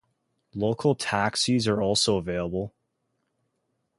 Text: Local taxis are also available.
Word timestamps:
Local 0.55 0.95
taxis 0.95 1.67
are 1.67 1.79
also 1.79 2.17
available. 2.17 2.73